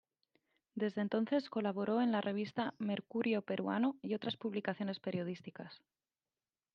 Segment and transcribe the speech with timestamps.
[0.73, 5.79] Desde entonces colaboró en la revista "Mercurio Peruano" y otras publicaciones periodísticas.